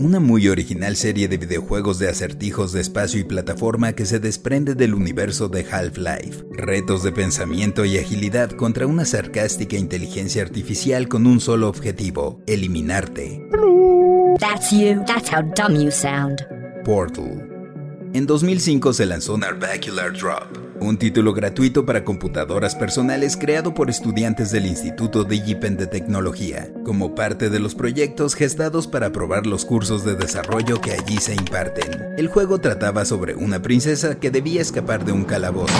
[0.00, 4.74] Una muy original serie de videojuegos de acertijos de espacio y plataforma que se desprende
[4.74, 6.44] del universo de Half-Life.
[6.50, 13.48] Retos de pensamiento y agilidad contra una sarcástica inteligencia artificial con un solo objetivo, eliminarte.
[14.40, 15.04] That's you.
[15.06, 16.44] That's how dumb you sound.
[16.84, 17.48] Portal.
[18.14, 24.50] En 2005 se lanzó Narvacular Drop, un título gratuito para computadoras personales creado por estudiantes
[24.50, 30.04] del Instituto Digipen de Tecnología, como parte de los proyectos gestados para probar los cursos
[30.04, 32.14] de desarrollo que allí se imparten.
[32.18, 35.72] El juego trataba sobre una princesa que debía escapar de un calabozo,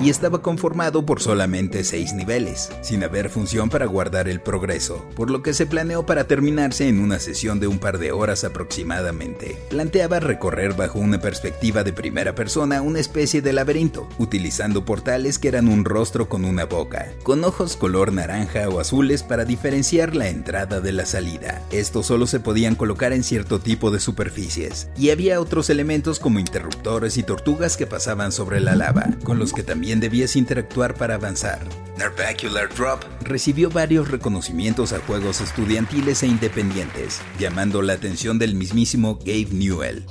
[0.00, 5.30] y estaba conformado por solamente 6 niveles, sin haber función para guardar el progreso, por
[5.30, 9.56] lo que se planeó para terminarse en una sesión de un par de horas aproximadamente.
[9.70, 14.43] Planteaba recorrer bajo una perspectiva de primera persona una especie de laberinto, utilizando
[14.84, 19.44] portales que eran un rostro con una boca, con ojos color naranja o azules para
[19.44, 21.62] diferenciar la entrada de la salida.
[21.70, 26.38] Estos solo se podían colocar en cierto tipo de superficies, y había otros elementos como
[26.38, 31.14] interruptores y tortugas que pasaban sobre la lava, con los que también debías interactuar para
[31.14, 31.60] avanzar.
[31.98, 39.18] Narvacular Drop recibió varios reconocimientos a juegos estudiantiles e independientes, llamando la atención del mismísimo
[39.24, 40.04] Gabe Newell.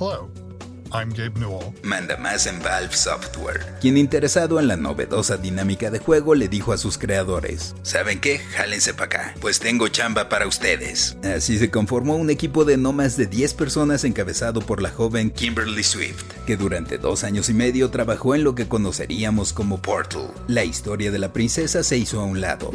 [0.94, 1.74] I'm Gabe Newell.
[1.82, 6.72] Manda más en Valve Software, quien interesado en la novedosa dinámica de juego le dijo
[6.72, 8.38] a sus creadores, ¿saben qué?
[8.38, 11.16] Jálense para acá, pues tengo chamba para ustedes.
[11.24, 15.32] Así se conformó un equipo de no más de 10 personas encabezado por la joven
[15.32, 20.30] Kimberly Swift, que durante dos años y medio trabajó en lo que conoceríamos como Portal.
[20.46, 22.70] La historia de la princesa se hizo a un lado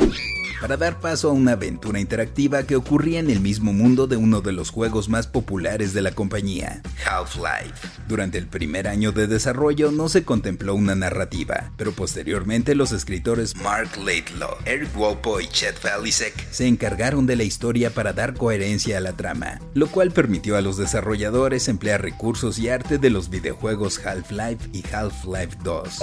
[0.60, 4.42] para dar paso a una aventura interactiva que ocurría en el mismo mundo de uno
[4.42, 7.88] de los juegos más populares de la compañía, Half-Life.
[8.10, 13.56] Durante el primer año de desarrollo no se contempló una narrativa, pero posteriormente los escritores
[13.58, 18.98] Mark Laidlaw, Eric Walpo y Chet Falisek se encargaron de la historia para dar coherencia
[18.98, 23.30] a la trama, lo cual permitió a los desarrolladores emplear recursos y arte de los
[23.30, 26.00] videojuegos Half-Life y Half-Life 2.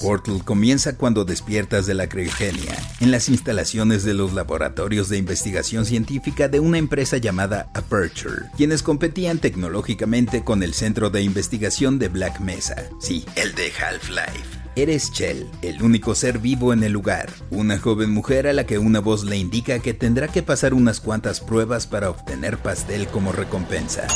[0.00, 5.84] Portal comienza cuando despiertas de la criogenia, en las instalaciones de los laboratorios de investigación
[5.84, 12.06] científica de una empresa llamada Aperture, quienes competían tecnológicamente con el Centro de Investigación de
[12.06, 14.60] Black Mesa, sí, el de Half-Life.
[14.76, 18.78] Eres Chell, el único ser vivo en el lugar, una joven mujer a la que
[18.78, 23.32] una voz le indica que tendrá que pasar unas cuantas pruebas para obtener pastel como
[23.32, 24.06] recompensa.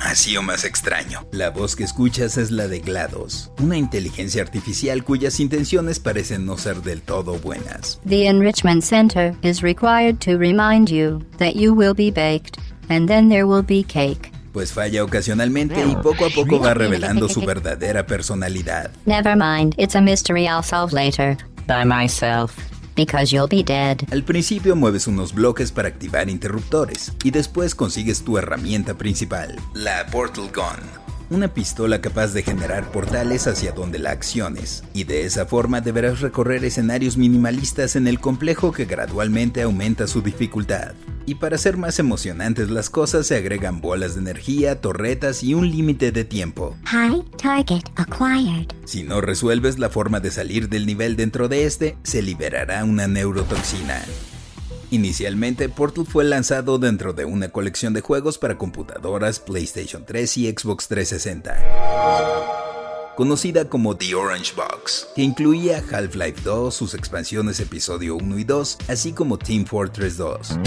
[0.00, 1.26] Así o más extraño.
[1.30, 6.56] La voz que escuchas es la de GLaDOS, una inteligencia artificial cuyas intenciones parecen no
[6.56, 8.00] ser del todo buenas.
[8.08, 12.56] The Enrichment Center is required to remind you that you will be baked,
[12.88, 14.31] and then there will be cake.
[14.52, 18.90] Pues falla ocasionalmente y poco a poco va revelando su verdadera personalidad.
[19.06, 21.36] Never mind, it's a mystery I'll solve later.
[21.66, 22.52] By myself.
[22.94, 24.00] Because you'll be dead.
[24.12, 30.04] Al principio mueves unos bloques para activar interruptores y después consigues tu herramienta principal, la
[30.06, 31.01] Portal Gun
[31.32, 36.20] una pistola capaz de generar portales hacia donde la acciones, y de esa forma deberás
[36.20, 40.92] recorrer escenarios minimalistas en el complejo que gradualmente aumenta su dificultad.
[41.24, 45.70] Y para hacer más emocionantes las cosas se agregan bolas de energía, torretas y un
[45.70, 46.76] límite de tiempo.
[46.84, 48.66] High target acquired.
[48.84, 53.06] Si no resuelves la forma de salir del nivel dentro de este, se liberará una
[53.06, 54.02] neurotoxina.
[54.92, 60.50] Inicialmente, Portal fue lanzado dentro de una colección de juegos para computadoras PlayStation 3 y
[60.50, 68.38] Xbox 360, conocida como The Orange Box, que incluía Half-Life 2, sus expansiones Episodio 1
[68.38, 70.58] y 2, así como Team Fortress 2.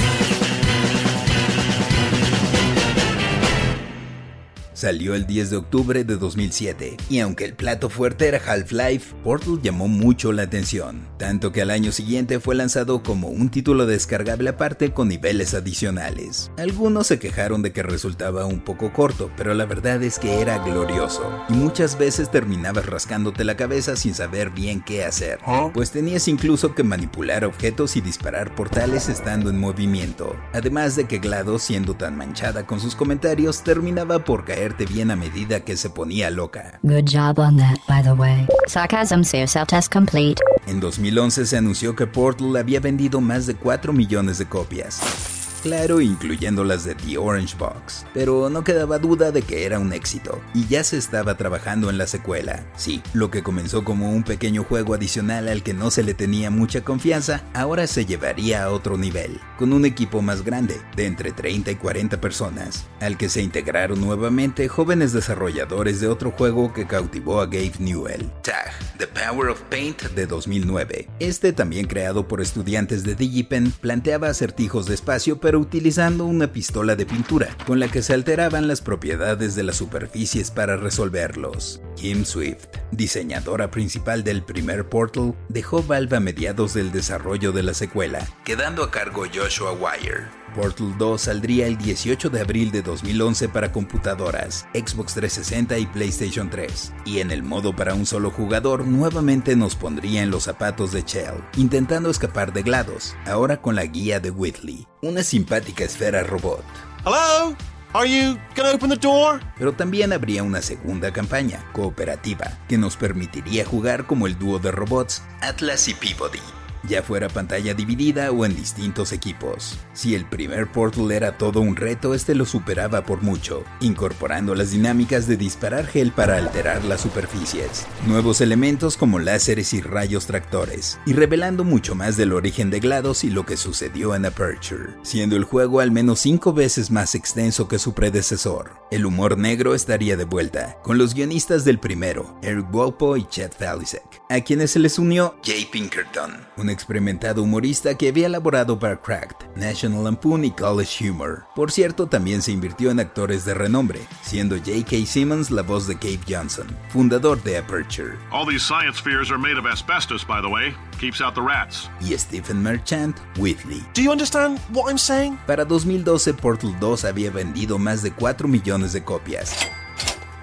[4.86, 9.60] Salió el 10 de octubre de 2007, y aunque el plato fuerte era Half-Life, Portal
[9.64, 14.52] llamó mucho la atención, tanto que al año siguiente fue lanzado como un título descargable
[14.52, 16.52] aparte con niveles adicionales.
[16.60, 20.60] Algunos se quejaron de que resultaba un poco corto, pero la verdad es que era
[20.60, 25.40] glorioso, y muchas veces terminabas rascándote la cabeza sin saber bien qué hacer,
[25.74, 31.18] pues tenías incluso que manipular objetos y disparar portales estando en movimiento, además de que
[31.18, 34.46] GLaDOS siendo tan manchada con sus comentarios terminaba por
[34.84, 36.80] bien a medida que se ponía loca.
[36.84, 38.46] Good job on that, by the way.
[38.68, 40.42] Sarcasm self-test complete.
[40.68, 45.35] En 2011 se anunció que Portal había vendido más de 4 millones de copias.
[45.66, 49.94] Claro, incluyendo las de The Orange Box, pero no quedaba duda de que era un
[49.94, 52.64] éxito, y ya se estaba trabajando en la secuela.
[52.78, 56.52] Sí, lo que comenzó como un pequeño juego adicional al que no se le tenía
[56.52, 61.32] mucha confianza, ahora se llevaría a otro nivel, con un equipo más grande, de entre
[61.32, 66.86] 30 y 40 personas, al que se integraron nuevamente jóvenes desarrolladores de otro juego que
[66.86, 71.10] cautivó a Gabe Newell, Tag, The Power of Paint de 2009.
[71.18, 76.96] Este, también creado por estudiantes de DigiPen, planteaba acertijos de espacio pero utilizando una pistola
[76.96, 81.82] de pintura, con la que se alteraban las propiedades de las superficies para resolverlos.
[81.96, 87.74] Kim Swift, diseñadora principal del primer Portal, dejó Valve a mediados del desarrollo de la
[87.74, 90.45] secuela, quedando a cargo Joshua Wire.
[90.56, 96.50] Portal 2 saldría el 18 de abril de 2011 para computadoras, Xbox 360 y PlayStation
[96.50, 100.94] 3, y en el modo para un solo jugador nuevamente nos pondría en los zapatos
[100.94, 106.24] de Chell, intentando escapar de GLaDOS, ahora con la guía de Whitley, una simpática esfera
[106.24, 106.64] robot.
[107.06, 107.56] Hello?
[107.94, 109.42] Are you gonna open the door?
[109.58, 114.72] Pero también habría una segunda campaña, cooperativa, que nos permitiría jugar como el dúo de
[114.72, 116.42] robots Atlas y Peabody
[116.88, 119.78] ya fuera pantalla dividida o en distintos equipos.
[119.94, 124.72] Si el primer Portal era todo un reto, este lo superaba por mucho, incorporando las
[124.72, 131.00] dinámicas de disparar gel para alterar las superficies, nuevos elementos como láseres y rayos tractores,
[131.06, 135.36] y revelando mucho más del origen de GLaDOS y lo que sucedió en Aperture, siendo
[135.36, 138.72] el juego al menos 5 veces más extenso que su predecesor.
[138.92, 143.52] El humor negro estaría de vuelta, con los guionistas del primero, Eric Walpo y Chad
[143.58, 148.98] Falisek, a quienes se les unió Jay Pinkerton, un experimentado humorista que había elaborado para
[148.98, 151.46] Cracked, National Lampoon y College Humor.
[151.56, 155.08] Por cierto, también se invirtió en actores de renombre, siendo J.K.
[155.08, 158.18] Simmons la voz de Cave Johnson, fundador de Aperture.
[158.32, 160.76] All these science spheres are made of asbestos, by the way.
[161.00, 161.90] Keeps out the rats.
[162.02, 163.84] Y Stephen Merchant, Whitley.
[163.96, 165.40] Do you understand what I'm saying?
[165.48, 169.66] Para 2012, Portal 2 había vendido más de 4 millones de copias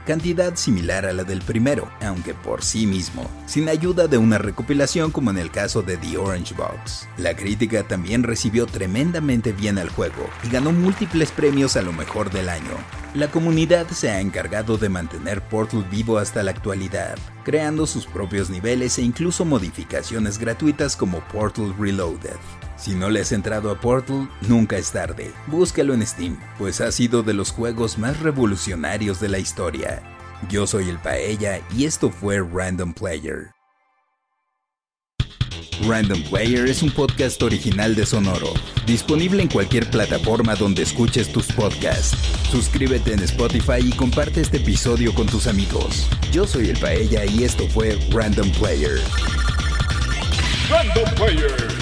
[0.07, 5.11] cantidad similar a la del primero, aunque por sí mismo, sin ayuda de una recopilación
[5.11, 7.09] como en el caso de The Orange Box.
[7.17, 12.31] La crítica también recibió tremendamente bien al juego y ganó múltiples premios a lo mejor
[12.31, 12.77] del año.
[13.15, 18.49] La comunidad se ha encargado de mantener Portal vivo hasta la actualidad, creando sus propios
[18.49, 22.39] niveles e incluso modificaciones gratuitas como Portal Reloaded.
[22.83, 25.31] Si no le has entrado a Portal, nunca es tarde.
[25.47, 30.03] Búscalo en Steam, pues ha sido de los juegos más revolucionarios de la historia.
[30.51, 33.53] Yo soy el Paella y esto fue Random Player.
[35.87, 38.53] Random Player es un podcast original de Sonoro,
[38.85, 42.17] disponible en cualquier plataforma donde escuches tus podcasts.
[42.51, 46.09] Suscríbete en Spotify y comparte este episodio con tus amigos.
[46.33, 48.99] Yo soy el Paella y esto fue Random Player.
[50.69, 51.82] Random Player.